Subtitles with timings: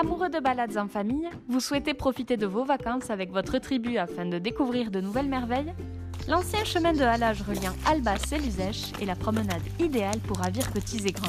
[0.00, 4.26] Amoureux de balades en famille, vous souhaitez profiter de vos vacances avec votre tribu afin
[4.26, 5.74] de découvrir de nouvelles merveilles
[6.28, 11.04] L'ancien chemin de halage reliant Albas et Luzèche est la promenade idéale pour ravir petits
[11.04, 11.26] et grands.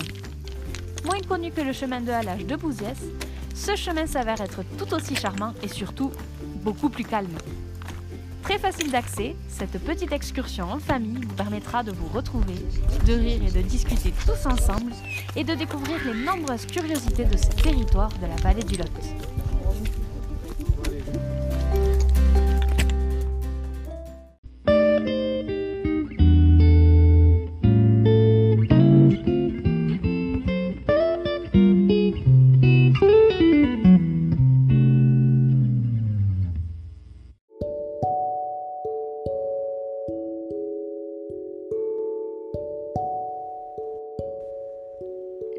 [1.04, 3.00] Moins connu que le chemin de halage de Bouziès,
[3.56, 6.12] ce chemin s'avère être tout aussi charmant et surtout
[6.64, 7.40] beaucoup plus calme.
[8.44, 12.56] Très facile d'accès, cette petite excursion en famille vous permettra de vous retrouver,
[13.06, 14.92] de rire et de discuter tous ensemble
[15.36, 18.90] et de découvrir les nombreuses curiosités de ce territoire de la vallée du Lot.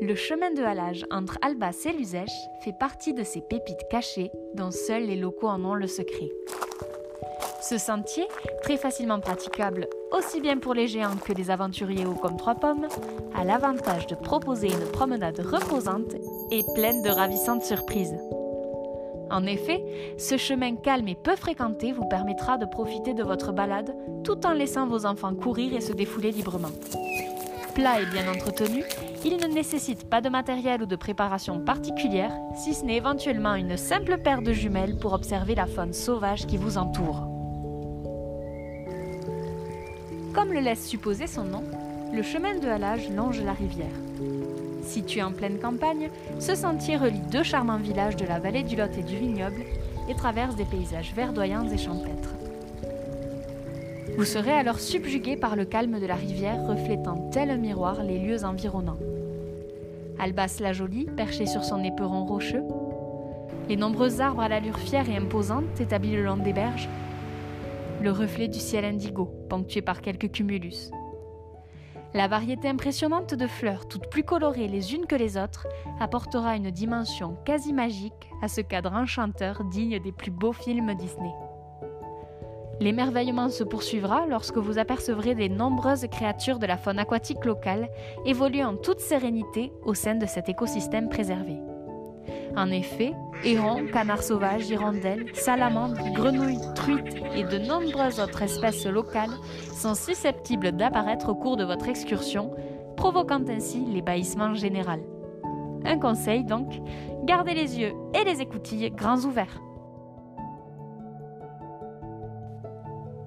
[0.02, 4.70] Le chemin de halage entre Albas et Luzèche fait partie de ces pépites cachées dont
[4.70, 6.30] seuls les locaux en ont le secret.
[7.60, 8.26] Ce sentier,
[8.62, 12.88] très facilement praticable aussi bien pour les géants que les aventuriers hauts comme trois pommes,
[13.34, 16.14] a l'avantage de proposer une promenade reposante
[16.50, 18.16] et pleine de ravissantes surprises.
[19.30, 19.84] En effet,
[20.18, 24.52] ce chemin calme et peu fréquenté vous permettra de profiter de votre balade tout en
[24.52, 26.72] laissant vos enfants courir et se défouler librement.
[27.74, 28.82] Plat et bien entretenu,
[29.24, 33.76] il ne nécessite pas de matériel ou de préparation particulière, si ce n'est éventuellement une
[33.76, 37.28] simple paire de jumelles pour observer la faune sauvage qui vous entoure.
[40.34, 41.62] Comme le laisse supposer son nom,
[42.12, 43.86] le chemin de halage longe la rivière.
[44.82, 48.96] Situé en pleine campagne, ce sentier relie deux charmants villages de la vallée du Lot
[48.98, 49.64] et du Vignoble
[50.08, 52.39] et traverse des paysages verdoyants et champêtres.
[54.20, 58.18] Vous serez alors subjugué par le calme de la rivière reflétant tel un miroir les
[58.18, 58.98] lieux environnants.
[60.18, 62.62] Albas la Jolie, perché sur son éperon rocheux,
[63.70, 66.86] les nombreux arbres à l'allure fière et imposante établis le long des berges,
[68.02, 70.90] le reflet du ciel indigo, ponctué par quelques cumulus.
[72.12, 75.66] La variété impressionnante de fleurs, toutes plus colorées les unes que les autres,
[75.98, 81.32] apportera une dimension quasi magique à ce cadre enchanteur digne des plus beaux films Disney.
[82.80, 87.90] L'émerveillement se poursuivra lorsque vous apercevrez les nombreuses créatures de la faune aquatique locale
[88.24, 91.58] évoluer en toute sérénité au sein de cet écosystème préservé.
[92.56, 93.12] En effet,
[93.44, 99.30] hérons, canards sauvages, hirondelles, salamandres, grenouilles, truites et de nombreuses autres espèces locales
[99.74, 102.50] sont susceptibles d'apparaître au cours de votre excursion,
[102.96, 105.00] provoquant ainsi l'ébahissement général.
[105.84, 106.72] Un conseil donc,
[107.24, 109.60] gardez les yeux et les écoutilles grands ouverts.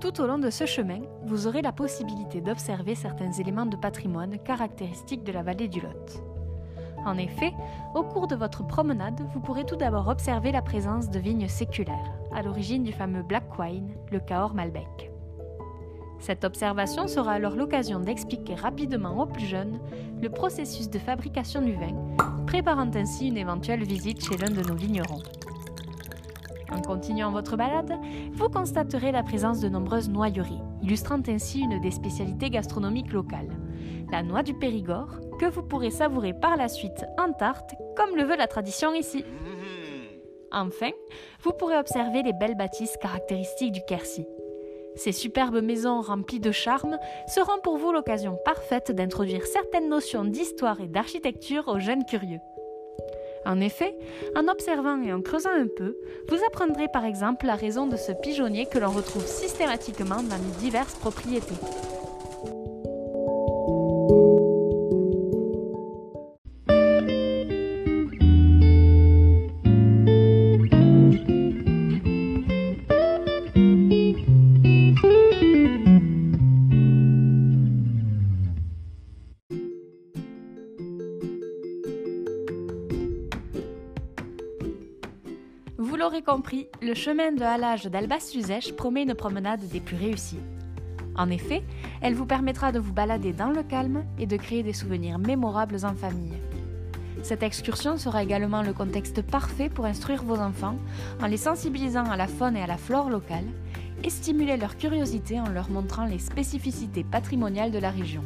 [0.04, 4.38] Tout au long de ce chemin, vous aurez la possibilité d'observer certains éléments de patrimoine
[4.38, 6.22] caractéristiques de la vallée du Lot.
[7.06, 7.54] En effet,
[7.96, 12.12] au cours de votre promenade, vous pourrez tout d'abord observer la présence de vignes séculaires,
[12.36, 15.10] à l'origine du fameux Black Wine, le Cahors Malbec.
[16.20, 19.80] Cette observation sera alors l'occasion d'expliquer rapidement aux plus jeunes
[20.22, 21.96] le processus de fabrication du vin,
[22.46, 25.24] préparant ainsi une éventuelle visite chez l'un de nos vignerons.
[26.74, 28.00] En continuant votre balade,
[28.34, 33.52] vous constaterez la présence de nombreuses noyeries, illustrant ainsi une des spécialités gastronomiques locales,
[34.12, 38.24] la noix du Périgord, que vous pourrez savourer par la suite en tarte, comme le
[38.24, 39.24] veut la tradition ici.
[40.52, 40.92] Enfin,
[41.42, 44.26] vous pourrez observer les belles bâtisses caractéristiques du Quercy.
[44.96, 46.98] Ces superbes maisons remplies de charme
[47.28, 52.40] seront pour vous l'occasion parfaite d'introduire certaines notions d'histoire et d'architecture aux jeunes curieux.
[53.46, 53.96] En effet,
[54.36, 55.98] en observant et en creusant un peu,
[56.30, 60.60] vous apprendrez par exemple la raison de ce pigeonnier que l'on retrouve systématiquement dans les
[60.60, 61.56] diverses propriétés.
[86.04, 90.42] L'aurez compris, le chemin de halage d'Albas-Luzèche promet une promenade des plus réussies.
[91.16, 91.64] En effet,
[92.02, 95.86] elle vous permettra de vous balader dans le calme et de créer des souvenirs mémorables
[95.86, 96.34] en famille.
[97.22, 100.76] Cette excursion sera également le contexte parfait pour instruire vos enfants
[101.22, 103.48] en les sensibilisant à la faune et à la flore locale
[104.04, 108.24] et stimuler leur curiosité en leur montrant les spécificités patrimoniales de la région.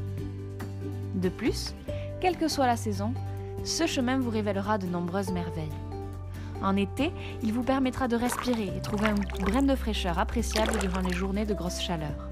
[1.14, 1.76] De plus,
[2.22, 3.14] quelle que soit la saison,
[3.64, 5.87] ce chemin vous révélera de nombreuses merveilles.
[6.64, 7.12] En été,
[7.44, 11.46] il vous permettra de respirer et trouver un brin de fraîcheur appréciable durant les journées
[11.46, 12.30] de grosse chaleur.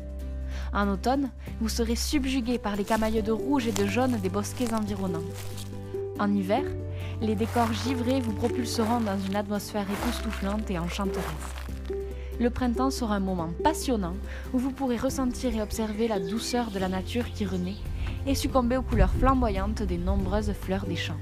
[0.74, 1.30] En automne,
[1.62, 5.24] vous serez subjugué par les camailleux de rouge et de jaune des bosquets environnants.
[6.20, 6.64] En hiver,
[7.22, 11.24] Les décors givrés vous propulseront dans une atmosphère époustouflante et enchanteresse.
[12.42, 14.16] Le printemps sera un moment passionnant
[14.54, 17.78] où vous pourrez ressentir et observer la douceur de la nature qui renaît
[18.28, 21.16] et succomber aux couleurs flamboyantes des nombreuses fleurs des champs.